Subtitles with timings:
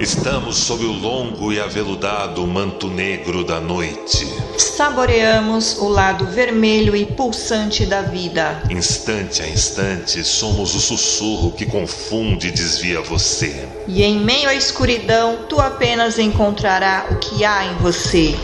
[0.00, 4.32] Estamos sob o longo e aveludado manto negro da noite.
[4.56, 8.62] Saboreamos o lado vermelho e pulsante da vida.
[8.70, 13.68] Instante a instante, somos o sussurro que confunde e desvia você.
[13.88, 18.36] E em meio à escuridão, tu apenas encontrará o que há em você.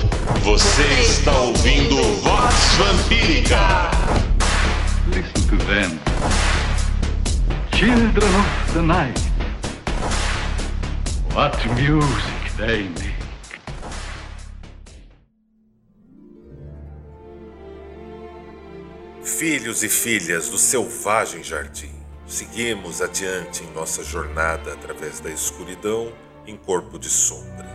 [0.43, 3.93] Você está ouvindo Voz Vampírica!
[5.07, 6.01] Listen to them.
[7.73, 9.34] Children of the night.
[11.35, 13.13] What music they make.
[19.25, 21.91] Filhos e filhas do selvagem jardim,
[22.25, 26.13] seguimos adiante em nossa jornada através da escuridão
[26.47, 27.67] em corpo de sombra.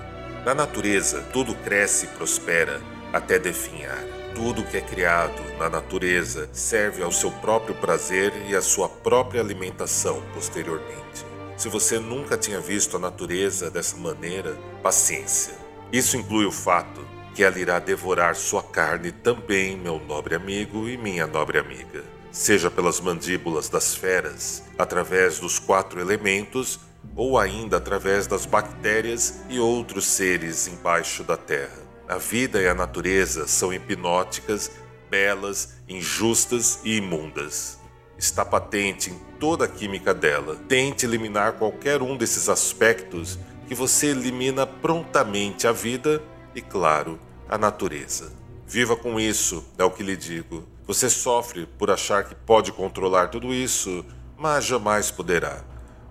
[0.45, 2.79] Na natureza, tudo cresce e prospera
[3.11, 4.01] até definhar.
[4.33, 9.41] Tudo que é criado na natureza serve ao seu próprio prazer e à sua própria
[9.41, 11.28] alimentação posteriormente.
[11.59, 15.53] Se você nunca tinha visto a natureza dessa maneira, paciência.
[15.91, 20.97] Isso inclui o fato que ela irá devorar sua carne também, meu nobre amigo e
[20.97, 22.01] minha nobre amiga.
[22.31, 26.79] Seja pelas mandíbulas das feras, através dos quatro elementos,
[27.13, 31.83] ou ainda através das bactérias e outros seres embaixo da terra.
[32.07, 34.71] A vida e a natureza são hipnóticas,
[35.09, 37.78] belas, injustas e imundas.
[38.19, 40.57] Está patente em toda a química dela.
[40.67, 46.21] Tente eliminar qualquer um desses aspectos que você elimina prontamente a vida
[46.53, 48.33] e, claro, a natureza.
[48.67, 50.67] Viva com isso, é o que lhe digo.
[50.85, 54.05] Você sofre por achar que pode controlar tudo isso,
[54.37, 55.63] mas jamais poderá.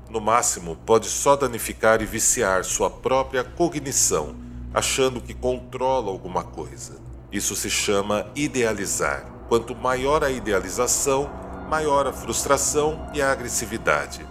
[0.08, 4.34] No máximo, pode só danificar e viciar sua própria cognição
[4.72, 6.96] achando que controla alguma coisa.
[7.30, 9.26] Isso se chama idealizar.
[9.48, 11.30] Quanto maior a idealização,
[11.68, 14.26] maior a frustração e a agressividade.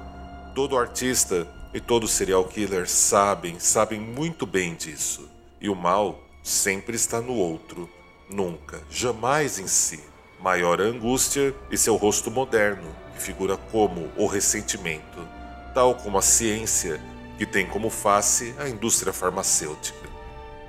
[0.56, 5.30] Todo artista e todo serial killer sabem, sabem muito bem disso.
[5.62, 7.88] E o mal sempre está no outro,
[8.28, 10.04] nunca, jamais em si.
[10.42, 15.20] Maior a angústia e seu rosto moderno, que figura como o ressentimento,
[15.76, 17.00] tal como a ciência,
[17.38, 20.10] que tem como face a indústria farmacêutica.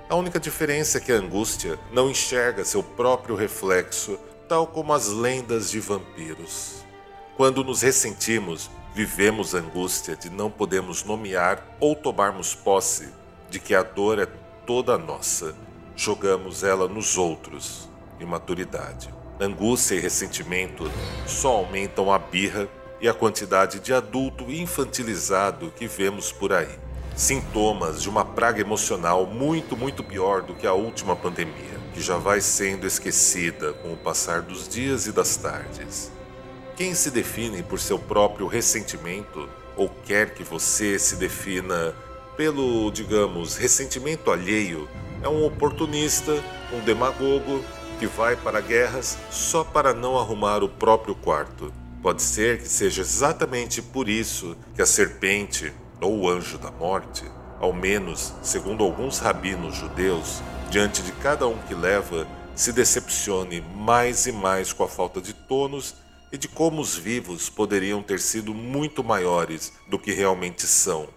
[0.06, 5.09] A única diferença é que a angústia não enxerga seu próprio reflexo, tal como as
[5.09, 6.84] lendas de vampiros.
[7.36, 13.12] Quando nos ressentimos, vivemos a angústia de não podermos nomear ou tomarmos posse
[13.50, 14.26] de que a dor é
[14.66, 15.54] toda nossa.
[15.94, 17.88] Jogamos ela nos outros.
[18.19, 19.14] Imaturidade.
[19.38, 20.91] Angústia e ressentimento
[21.26, 22.69] só aumentam a birra
[23.00, 26.88] e a quantidade de adulto infantilizado que vemos por aí
[27.19, 32.16] sintomas de uma praga emocional muito, muito pior do que a última pandemia, que já
[32.16, 36.12] vai sendo esquecida com o passar dos dias e das tardes.
[36.76, 41.92] Quem se define por seu próprio ressentimento, ou quer que você se defina
[42.36, 44.88] pelo, digamos, ressentimento alheio,
[45.25, 46.41] é um oportunista,
[46.72, 47.64] um demagogo
[47.98, 51.72] que vai para guerras só para não arrumar o próprio quarto.
[52.00, 57.25] Pode ser que seja exatamente por isso que a serpente, ou o anjo da morte,
[57.59, 64.26] ao menos, segundo alguns rabinos judeus, diante de cada um que leva, se decepcione mais
[64.26, 65.94] e mais com a falta de tônus
[66.30, 71.08] e de como os vivos poderiam ter sido muito maiores do que realmente são,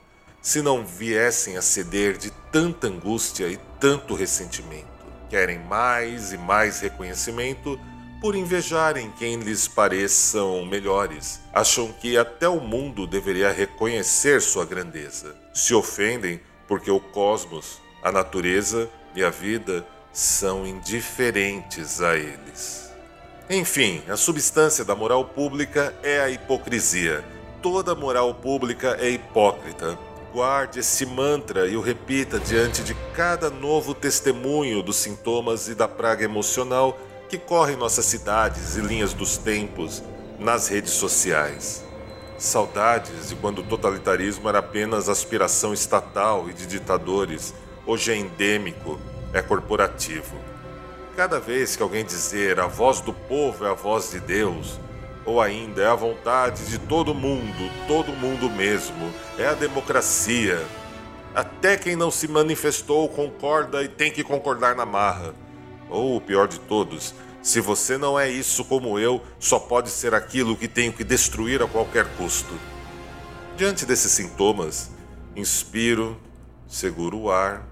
[0.42, 4.88] se não viessem a ceder de tanta angústia e tanto ressentimento.
[5.30, 7.80] Querem mais e mais reconhecimento
[8.22, 11.42] por invejarem quem lhes pareçam melhores.
[11.52, 15.36] Acham que até o mundo deveria reconhecer sua grandeza.
[15.54, 22.92] Se ofendem porque o cosmos, a natureza e a vida são indiferentes a eles.
[23.50, 27.24] Enfim, a substância da moral pública é a hipocrisia.
[27.62, 29.98] Toda moral pública é hipócrita.
[30.34, 35.88] Guarde esse mantra e o repita diante de cada novo testemunho dos sintomas e da
[35.88, 36.98] praga emocional
[37.28, 40.02] que corre em nossas cidades e linhas dos tempos,
[40.40, 41.84] nas redes sociais.
[42.38, 47.54] Saudades de quando o totalitarismo era apenas aspiração estatal e de ditadores,
[47.86, 49.00] hoje é endêmico,
[49.34, 50.36] é corporativo.
[51.16, 54.80] Cada vez que alguém dizer a voz do povo é a voz de Deus,
[55.26, 60.64] ou ainda é a vontade de todo mundo, todo mundo mesmo, é a democracia.
[61.34, 65.34] Até quem não se manifestou concorda e tem que concordar na marra.
[65.90, 70.14] Ou o pior de todos, se você não é isso como eu, só pode ser
[70.14, 72.54] aquilo que tenho que destruir a qualquer custo.
[73.58, 74.92] Diante desses sintomas,
[75.36, 76.18] inspiro,
[76.68, 77.68] seguro o ar,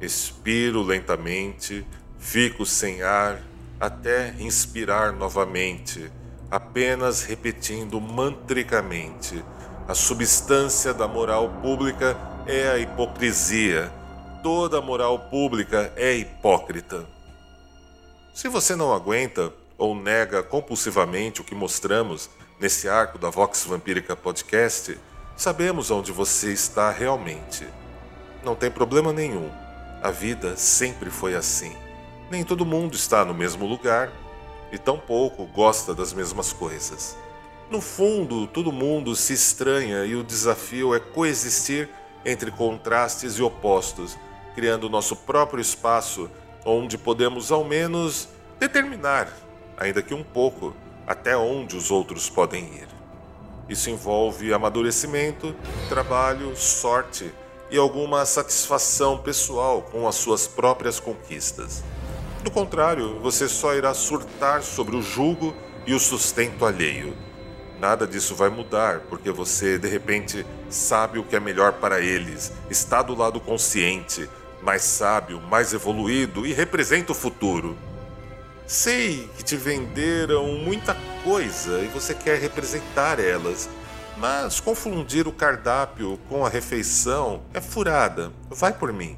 [0.00, 1.86] expiro lentamente,
[2.18, 3.40] fico sem ar
[3.78, 6.10] até inspirar novamente,
[6.50, 9.44] apenas repetindo mantricamente:
[9.86, 13.92] a substância da moral pública é a hipocrisia.
[14.42, 17.06] Toda moral pública é hipócrita.
[18.34, 22.28] Se você não aguenta ou nega compulsivamente o que mostramos
[22.60, 24.98] nesse arco da Vox Vampírica Podcast,
[25.36, 27.66] sabemos onde você está realmente.
[28.44, 29.50] Não tem problema nenhum.
[30.04, 31.74] A vida sempre foi assim.
[32.30, 34.12] Nem todo mundo está no mesmo lugar
[34.70, 37.16] e tampouco gosta das mesmas coisas.
[37.70, 41.88] No fundo, todo mundo se estranha e o desafio é coexistir
[42.22, 44.18] entre contrastes e opostos,
[44.54, 46.30] criando nosso próprio espaço
[46.66, 48.28] onde podemos ao menos
[48.60, 49.32] determinar,
[49.74, 52.88] ainda que um pouco, até onde os outros podem ir.
[53.70, 55.56] Isso envolve amadurecimento,
[55.88, 57.32] trabalho, sorte
[57.74, 61.82] e alguma satisfação pessoal com as suas próprias conquistas.
[62.44, 65.52] Do contrário, você só irá surtar sobre o julgo
[65.84, 67.16] e o sustento alheio.
[67.80, 72.52] Nada disso vai mudar, porque você de repente sabe o que é melhor para eles,
[72.70, 74.30] está do lado consciente,
[74.62, 77.76] mais sábio, mais evoluído e representa o futuro.
[78.68, 83.68] Sei que te venderam muita coisa e você quer representar elas,
[84.16, 88.32] mas confundir o cardápio com a refeição é furada.
[88.48, 89.16] Vai por mim.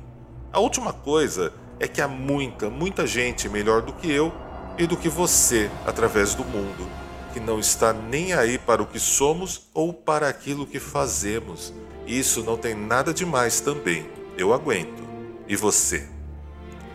[0.52, 4.32] A última coisa é que há muita, muita gente melhor do que eu
[4.78, 6.88] e do que você através do mundo,
[7.32, 11.72] que não está nem aí para o que somos ou para aquilo que fazemos.
[12.06, 14.08] Isso não tem nada demais também.
[14.38, 15.04] Eu aguento.
[15.46, 16.08] E você?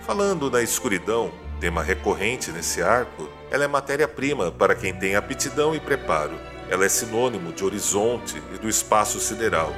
[0.06, 5.80] Falando na escuridão, tema recorrente nesse arco, ela é matéria-prima para quem tem aptidão e
[5.80, 6.51] preparo.
[6.72, 9.76] Ela é sinônimo de horizonte e do espaço sideral.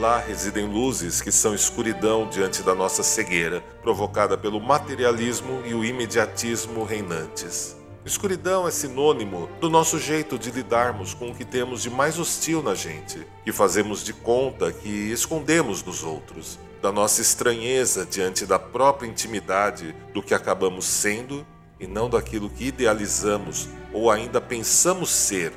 [0.00, 5.84] Lá residem luzes que são escuridão diante da nossa cegueira, provocada pelo materialismo e o
[5.84, 7.76] imediatismo reinantes.
[8.04, 12.60] Escuridão é sinônimo do nosso jeito de lidarmos com o que temos de mais hostil
[12.60, 18.58] na gente, que fazemos de conta que escondemos dos outros da nossa estranheza diante da
[18.58, 21.46] própria intimidade do que acabamos sendo
[21.78, 25.52] e não daquilo que idealizamos ou ainda pensamos ser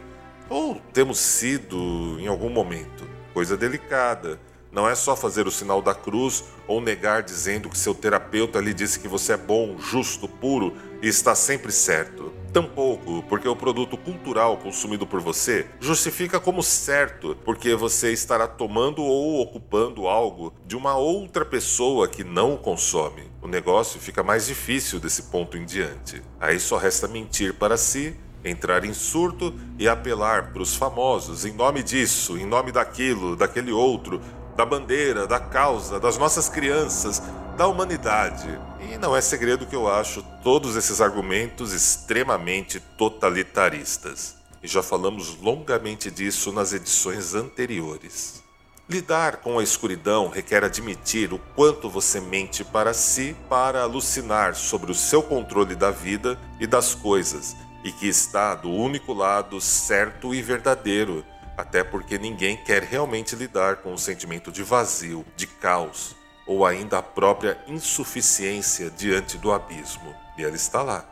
[0.50, 3.08] ou temos sido em algum momento.
[3.34, 4.40] Coisa delicada.
[4.72, 8.74] Não é só fazer o sinal da cruz ou negar dizendo que seu terapeuta lhe
[8.74, 12.34] disse que você é bom, justo, puro e está sempre certo.
[12.52, 19.02] Tampouco porque o produto cultural consumido por você justifica como certo porque você estará tomando
[19.02, 23.24] ou ocupando algo de uma outra pessoa que não o consome.
[23.42, 26.22] O negócio fica mais difícil desse ponto em diante.
[26.40, 28.16] Aí só resta mentir para si
[28.48, 33.72] entrar em surto e apelar para os famosos em nome disso, em nome daquilo, daquele
[33.72, 34.22] outro,
[34.56, 37.22] da bandeira, da causa, das nossas crianças,
[37.56, 38.48] da humanidade.
[38.80, 44.36] E não é segredo que eu acho todos esses argumentos extremamente totalitaristas.
[44.62, 48.44] E já falamos longamente disso nas edições anteriores.
[48.90, 54.90] Lidar com a escuridão requer admitir o quanto você mente para si para alucinar sobre
[54.90, 57.54] o seu controle da vida e das coisas,
[57.84, 61.24] e que está do único lado certo e verdadeiro,
[61.58, 66.16] até porque ninguém quer realmente lidar com o sentimento de vazio, de caos,
[66.46, 70.16] ou ainda a própria insuficiência diante do abismo.
[70.38, 71.06] E ela está lá.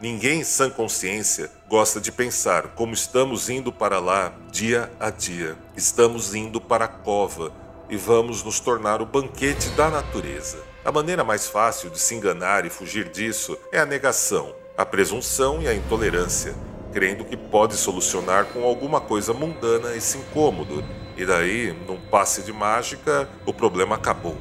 [0.00, 5.56] Ninguém em sã consciência gosta de pensar como estamos indo para lá dia a dia.
[5.76, 7.52] Estamos indo para a cova
[7.90, 10.62] e vamos nos tornar o banquete da natureza.
[10.84, 15.60] A maneira mais fácil de se enganar e fugir disso é a negação, a presunção
[15.60, 16.54] e a intolerância,
[16.92, 20.84] crendo que pode solucionar com alguma coisa mundana esse incômodo,
[21.16, 24.38] e daí, num passe de mágica, o problema acabou.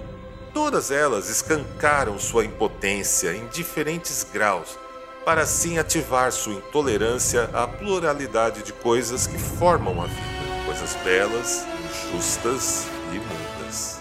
[0.54, 4.78] Todas elas escancaram sua impotência em diferentes graus,
[5.26, 11.66] para assim ativar sua intolerância à pluralidade de coisas que formam a vida, coisas belas,
[12.12, 14.00] injustas e imundas.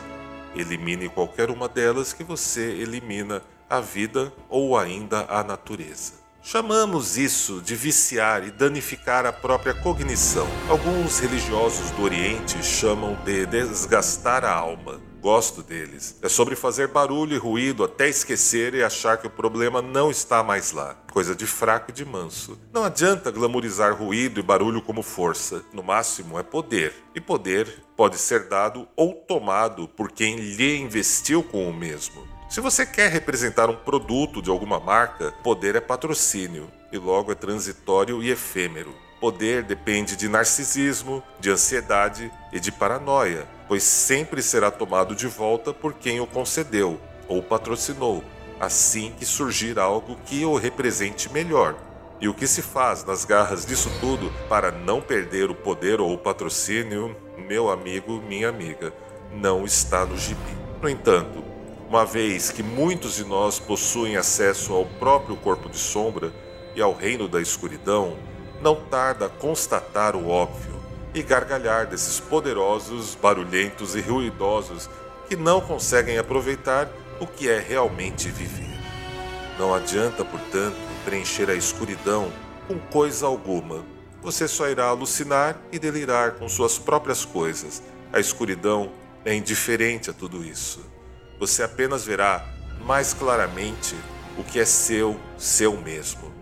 [0.54, 3.40] Elimine qualquer uma delas que você elimina
[3.70, 6.25] a vida ou ainda a natureza.
[6.48, 10.46] Chamamos isso de viciar e danificar a própria cognição.
[10.70, 15.00] Alguns religiosos do Oriente chamam de desgastar a alma.
[15.20, 16.16] Gosto deles.
[16.22, 20.40] É sobre fazer barulho e ruído até esquecer e achar que o problema não está
[20.44, 20.94] mais lá.
[21.10, 22.56] Coisa de fraco e de manso.
[22.72, 25.64] Não adianta glamorizar ruído e barulho como força.
[25.72, 26.94] No máximo é poder.
[27.12, 32.35] E poder pode ser dado ou tomado por quem lhe investiu com o mesmo.
[32.48, 37.34] Se você quer representar um produto de alguma marca, poder é patrocínio e logo é
[37.34, 38.94] transitório e efêmero.
[39.20, 45.74] Poder depende de narcisismo, de ansiedade e de paranoia, pois sempre será tomado de volta
[45.74, 48.22] por quem o concedeu ou patrocinou,
[48.60, 51.74] assim que surgir algo que o represente melhor.
[52.20, 56.14] E o que se faz nas garras disso tudo para não perder o poder ou
[56.14, 58.94] o patrocínio, meu amigo, minha amiga,
[59.32, 60.56] não está no gibi.
[60.80, 61.42] No entanto,
[61.96, 66.30] uma vez que muitos de nós possuem acesso ao próprio corpo de sombra
[66.74, 68.18] e ao reino da escuridão,
[68.60, 70.74] não tarda a constatar o óbvio
[71.14, 74.90] e gargalhar desses poderosos, barulhentos e ruidosos
[75.26, 76.86] que não conseguem aproveitar
[77.18, 78.78] o que é realmente viver.
[79.58, 82.30] Não adianta, portanto, preencher a escuridão
[82.68, 83.82] com coisa alguma.
[84.20, 87.82] Você só irá alucinar e delirar com suas próprias coisas.
[88.12, 88.92] A escuridão
[89.24, 90.94] é indiferente a tudo isso.
[91.38, 92.44] Você apenas verá
[92.84, 93.94] mais claramente
[94.38, 96.32] o que é seu, seu mesmo.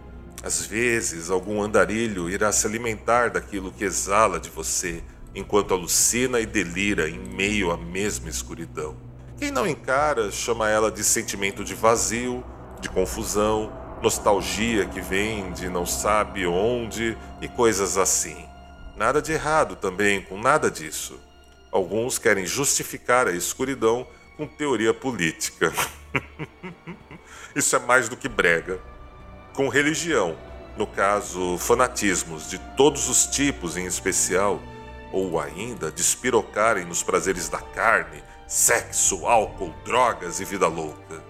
[0.43, 5.03] Às vezes, algum andarilho irá se alimentar daquilo que exala de você,
[5.35, 8.97] enquanto alucina e delira em meio à mesma escuridão.
[9.39, 12.45] Quem não encara chama ela de sentimento de vazio,
[12.81, 13.73] de confusão,
[14.03, 18.47] nostalgia que vem de não sabe onde e coisas assim.
[18.97, 21.19] Nada de errado também com nada disso.
[21.73, 25.73] Alguns querem justificar a escuridão com teoria política.
[27.55, 28.81] Isso é mais do que brega.
[29.53, 30.37] Com religião,
[30.77, 34.61] no caso, fanatismos de todos os tipos em especial,
[35.13, 41.23] ou ainda despirocarem nos prazeres da carne, sexo, álcool, drogas e vida louca.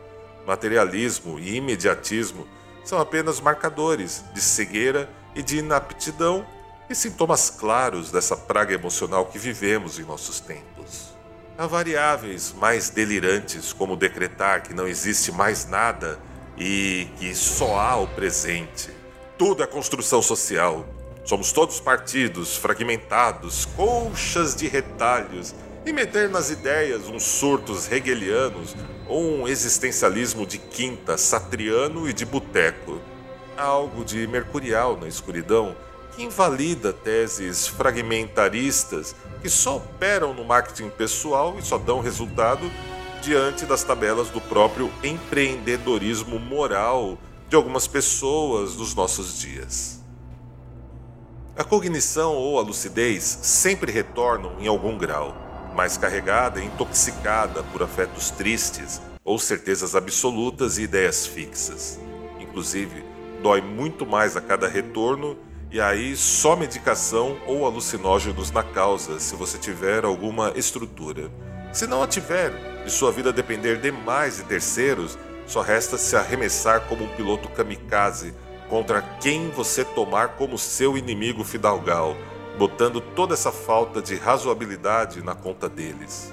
[0.46, 2.46] Materialismo e imediatismo
[2.82, 6.46] são apenas marcadores de cegueira e de inaptidão
[6.88, 10.73] e sintomas claros dessa praga emocional que vivemos em nossos tempos.
[11.56, 16.18] Há variáveis mais delirantes, como decretar que não existe mais nada
[16.58, 18.90] e que só há o presente.
[19.38, 20.84] Tudo é construção social.
[21.24, 25.54] Somos todos partidos, fragmentados, colchas de retalhos,
[25.86, 28.74] e meter nas ideias uns surtos hegelianos
[29.06, 33.00] ou um existencialismo de quinta, satriano e de boteco.
[33.56, 35.76] Há algo de mercurial na escuridão
[36.14, 42.70] que invalida teses fragmentaristas que só operam no marketing pessoal e só dão resultado
[43.20, 47.18] diante das tabelas do próprio empreendedorismo moral
[47.48, 50.00] de algumas pessoas dos nossos dias.
[51.56, 55.36] A cognição ou a lucidez sempre retornam em algum grau,
[55.74, 61.98] mais carregada e intoxicada por afetos tristes ou certezas absolutas e ideias fixas.
[62.38, 63.04] Inclusive,
[63.42, 65.36] dói muito mais a cada retorno
[65.74, 71.28] e aí só medicação ou alucinógenos na causa se você tiver alguma estrutura.
[71.72, 72.52] Se não a tiver
[72.86, 78.32] e sua vida depender demais de terceiros, só resta se arremessar como um piloto kamikaze
[78.68, 82.16] contra quem você tomar como seu inimigo fidalgal,
[82.56, 86.32] botando toda essa falta de razoabilidade na conta deles.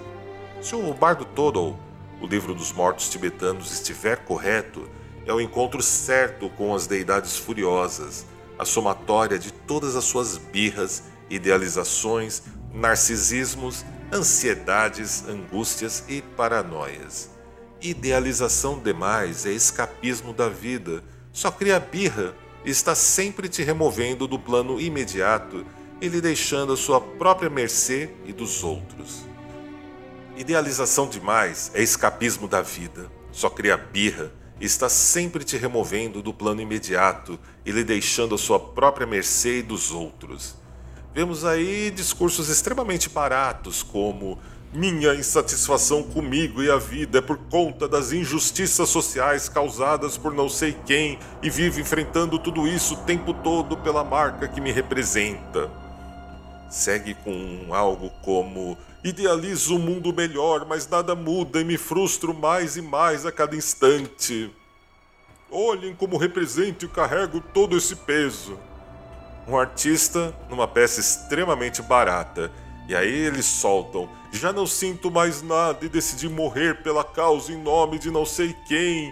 [0.61, 1.79] Se o Bardo Todol,
[2.21, 4.87] o livro dos mortos tibetanos, estiver correto,
[5.25, 8.23] é o encontro certo com as deidades furiosas,
[8.61, 11.01] a somatória de todas as suas birras,
[11.31, 17.31] idealizações, narcisismos, ansiedades, angústias e paranoias.
[17.81, 21.03] Idealização demais é escapismo da vida,
[21.33, 25.65] só cria birra e está sempre te removendo do plano imediato
[25.99, 29.25] e lhe deixando a sua própria mercê e dos outros.
[30.37, 34.31] Idealização demais é escapismo da vida, só cria birra
[34.65, 39.63] está sempre te removendo do plano imediato e lhe deixando a sua própria mercê e
[39.63, 40.55] dos outros.
[41.13, 44.39] Vemos aí discursos extremamente baratos, como
[44.73, 50.47] minha insatisfação comigo e a vida é por conta das injustiças sociais causadas por não
[50.47, 55.69] sei quem e vivo enfrentando tudo isso o tempo todo pela marca que me representa.
[56.69, 62.77] Segue com algo como Idealizo um mundo melhor, mas nada muda e me frustro mais
[62.77, 64.51] e mais a cada instante.
[65.49, 68.59] Olhem como represento e carrego todo esse peso.
[69.47, 72.51] Um artista numa peça extremamente barata.
[72.87, 77.57] E aí eles soltam: Já não sinto mais nada e decidi morrer pela causa em
[77.57, 79.11] nome de não sei quem.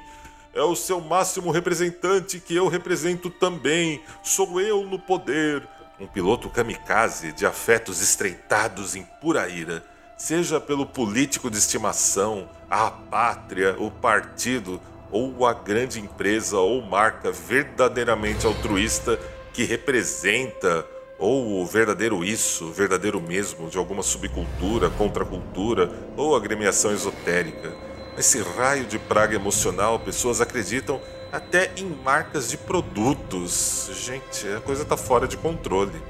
[0.54, 4.04] É o seu máximo representante que eu represento também.
[4.22, 5.68] Sou eu no poder
[6.00, 9.84] um piloto kamikaze de afetos estreitados em pura ira,
[10.18, 17.32] seja pelo político de estimação, a pátria, o partido ou a grande empresa ou marca
[17.32, 19.20] verdadeiramente altruísta
[19.54, 20.86] que representa
[21.18, 27.74] ou o verdadeiro isso, o verdadeiro mesmo de alguma subcultura, contracultura ou agremiação esotérica.
[28.16, 33.90] Nesse raio de praga emocional, pessoas acreditam até em marcas de produtos.
[33.94, 36.02] Gente, a coisa tá fora de controle.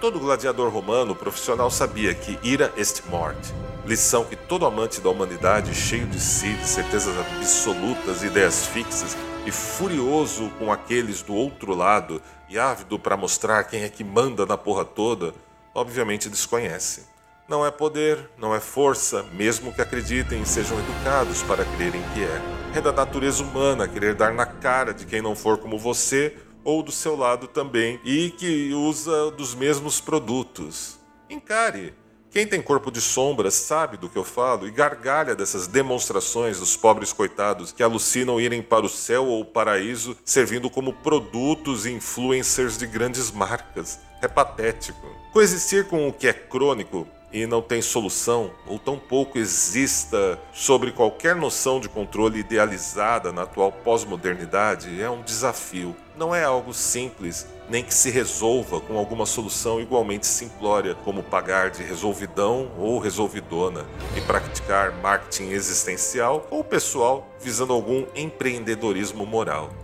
[0.00, 3.54] Todo gladiador romano profissional sabia que ira est morte,
[3.86, 9.50] lição que todo amante da humanidade, cheio de si, de certezas absolutas, ideias fixas e
[9.50, 14.58] furioso com aqueles do outro lado e ávido para mostrar quem é que manda na
[14.58, 15.32] porra toda,
[15.74, 17.13] obviamente desconhece.
[17.46, 22.24] Não é poder, não é força, mesmo que acreditem e sejam educados para crerem que
[22.24, 22.78] é.
[22.78, 26.82] É da natureza humana querer dar na cara de quem não for como você ou
[26.82, 30.98] do seu lado também e que usa dos mesmos produtos.
[31.28, 31.92] Encare.
[32.30, 36.78] Quem tem corpo de sombra sabe do que eu falo e gargalha dessas demonstrações dos
[36.78, 41.92] pobres coitados que alucinam irem para o céu ou o paraíso servindo como produtos e
[41.92, 44.00] influencers de grandes marcas.
[44.22, 45.06] É patético.
[45.30, 51.34] Coexistir com o que é crônico e não tem solução, ou tampouco exista sobre qualquer
[51.34, 55.96] noção de controle idealizada na atual pós-modernidade, é um desafio.
[56.16, 61.70] Não é algo simples, nem que se resolva com alguma solução igualmente simplória, como pagar
[61.70, 63.84] de resolvidão ou resolvidona
[64.16, 69.83] e praticar marketing existencial ou pessoal visando algum empreendedorismo moral.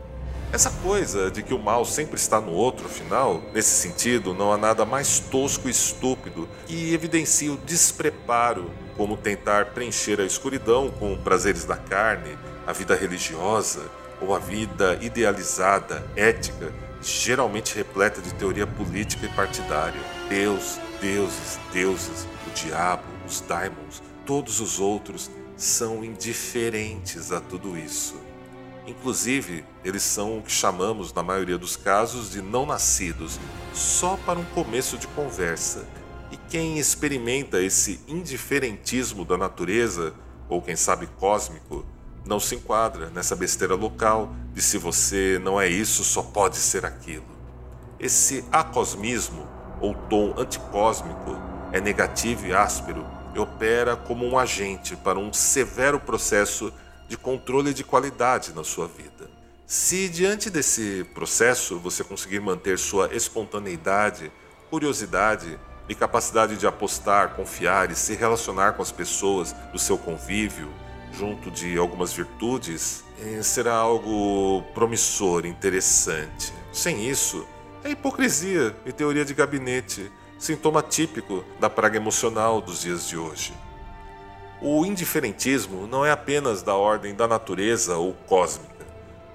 [0.52, 4.56] Essa coisa de que o mal sempre está no outro, afinal, nesse sentido, não há
[4.56, 11.16] nada mais tosco e estúpido que evidencia o despreparo, como tentar preencher a escuridão com
[11.16, 13.80] prazeres da carne, a vida religiosa
[14.20, 20.00] ou a vida idealizada, ética, geralmente repleta de teoria política e partidária.
[20.28, 28.29] Deus, deuses, deuses, o diabo, os daimons, todos os outros são indiferentes a tudo isso.
[28.86, 33.38] Inclusive, eles são o que chamamos, na maioria dos casos, de não nascidos,
[33.72, 35.86] só para um começo de conversa.
[36.30, 40.14] E quem experimenta esse indiferentismo da natureza,
[40.48, 41.84] ou quem sabe cósmico,
[42.24, 46.84] não se enquadra nessa besteira local de se você não é isso, só pode ser
[46.84, 47.24] aquilo.
[47.98, 49.46] Esse acosmismo,
[49.80, 51.36] ou tom anticósmico,
[51.72, 56.72] é negativo e áspero e opera como um agente para um severo processo
[57.10, 59.28] de controle de qualidade na sua vida.
[59.66, 64.30] Se diante desse processo você conseguir manter sua espontaneidade,
[64.70, 70.68] curiosidade e capacidade de apostar, confiar e se relacionar com as pessoas do seu convívio,
[71.12, 76.52] junto de algumas virtudes, eh, será algo promissor, interessante.
[76.72, 77.44] Sem isso,
[77.82, 83.52] é hipocrisia e teoria de gabinete, sintoma típico da praga emocional dos dias de hoje.
[84.62, 88.84] O indiferentismo não é apenas da ordem da natureza ou cósmica.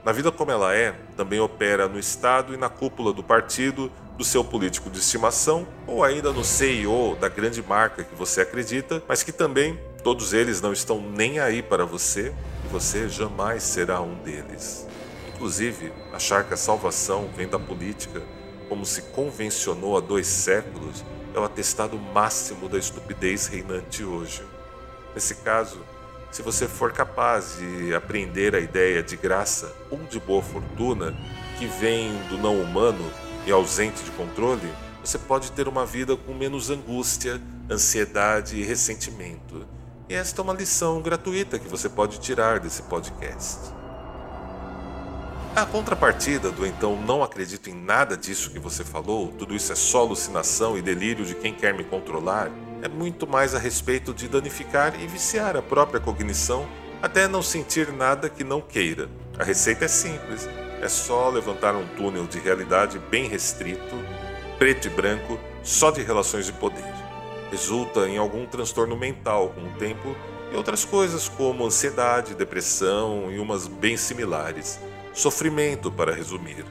[0.03, 4.23] Na vida como ela é, também opera no Estado e na cúpula do partido, do
[4.23, 9.23] seu político de estimação ou ainda no CEO da grande marca que você acredita, mas
[9.23, 12.31] que também todos eles não estão nem aí para você
[12.63, 14.85] e você jamais será um deles.
[15.33, 18.21] Inclusive, achar que a salvação vem da política,
[18.69, 24.43] como se convencionou há dois séculos, é o atestado máximo da estupidez reinante hoje.
[25.15, 25.79] Nesse caso,
[26.29, 31.15] se você for capaz de aprender a ideia de graça ou de boa fortuna
[31.57, 33.09] que vem do não humano
[33.47, 34.69] e ausente de controle,
[35.01, 39.65] você pode ter uma vida com menos angústia, ansiedade e ressentimento.
[40.09, 43.73] E esta é uma lição gratuita que você pode tirar desse podcast.
[45.55, 49.75] A contrapartida do então não acredito em nada disso que você falou, tudo isso é
[49.75, 52.51] só alucinação e delírio de quem quer me controlar,
[52.85, 56.67] é muito mais a respeito de danificar e viciar a própria cognição
[57.01, 59.09] até não sentir nada que não queira.
[59.39, 60.47] A receita é simples:
[60.81, 63.95] é só levantar um túnel de realidade bem restrito,
[64.59, 66.93] preto e branco, só de relações de poder.
[67.49, 70.15] Resulta em algum transtorno mental com o tempo
[70.51, 74.79] e outras coisas como ansiedade, depressão e umas bem similares.
[75.11, 76.63] Sofrimento, para resumir,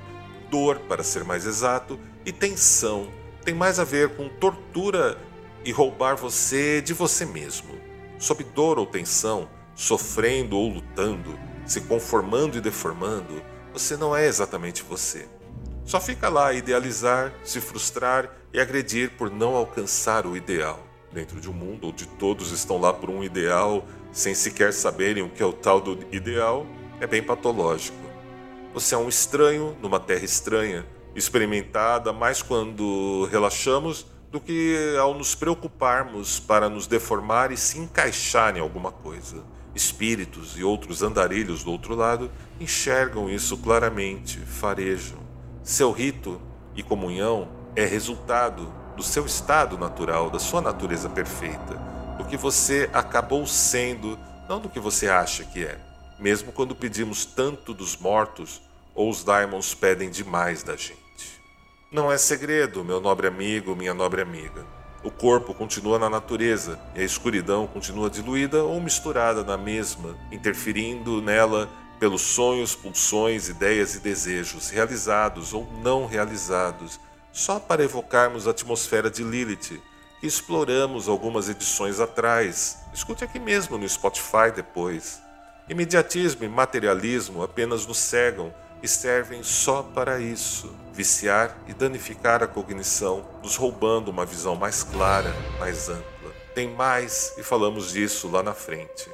[0.49, 3.09] dor, para ser mais exato, e tensão
[3.45, 5.19] tem mais a ver com tortura
[5.65, 7.79] e roubar você de você mesmo.
[8.19, 14.83] Sob dor ou tensão, sofrendo ou lutando, se conformando e deformando, você não é exatamente
[14.83, 15.27] você.
[15.85, 20.81] Só fica lá a idealizar, se frustrar e agredir por não alcançar o ideal.
[21.13, 25.29] Dentro de um mundo onde todos estão lá por um ideal, sem sequer saberem o
[25.29, 26.67] que é o tal do ideal,
[27.01, 27.99] é bem patológico.
[28.73, 35.37] Você é um estranho numa terra estranha, experimentada mais quando relaxamos do que ao nos
[35.37, 39.45] preocuparmos para nos deformar e se encaixar em alguma coisa.
[39.77, 45.19] Espíritos e outros andarilhos do outro lado enxergam isso claramente, farejam.
[45.63, 46.41] Seu rito
[46.75, 51.77] e comunhão é resultado do seu estado natural, da sua natureza perfeita,
[52.19, 54.19] do que você acabou sendo,
[54.49, 55.79] não do que você acha que é.
[56.19, 58.61] Mesmo quando pedimos tanto dos mortos,
[58.97, 61.34] ou os daimons pedem demais da gente.
[61.95, 64.67] Não é segredo, meu nobre amigo, minha nobre amiga.
[65.05, 71.23] O corpo continua na natureza e a escuridão continua diluída ou misturada na mesma, interferindo
[71.23, 76.99] nela pelos sonhos, pulsões, ideias e desejos, realizados ou não realizados,
[77.31, 79.81] só para evocarmos a atmosfera de Lilith,
[80.21, 82.77] que exploramos algumas edições atrás.
[82.93, 85.23] Escute aqui mesmo no Spotify depois.
[85.69, 88.53] Imediatismo e materialismo apenas nos cegam
[88.85, 94.83] e servem só para isso viciar e danificar a cognição, nos roubando uma visão mais
[94.83, 96.31] clara, mais ampla.
[96.55, 99.09] Tem mais e falamos disso lá na frente.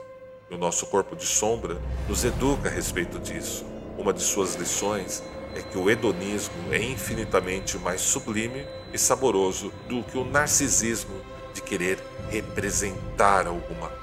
[0.51, 3.65] E o nosso corpo de sombra nos educa a respeito disso.
[3.97, 5.23] Uma de suas lições
[5.55, 11.15] é que o hedonismo é infinitamente mais sublime e saboroso do que o narcisismo
[11.55, 14.00] de querer representar alguma coisa.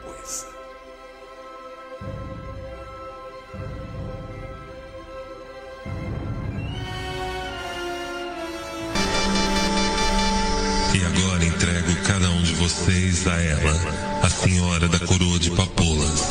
[12.58, 16.22] Vocês a ela, a senhora da coroa de papoulas,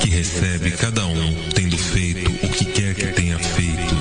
[0.00, 3.94] que recebe cada um tendo feito o que quer que tenha feito,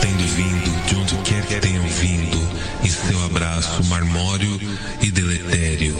[0.00, 2.48] tendo vindo de onde quer que tenham vindo,
[2.82, 4.60] em seu abraço marmório
[5.00, 5.96] e deletério.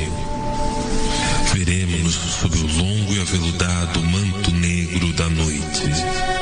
[1.55, 6.34] Veremos-nos sob o longo e aveludado manto negro da noite.